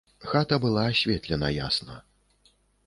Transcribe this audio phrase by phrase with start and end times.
[0.29, 2.01] Хата была асветлена ясна.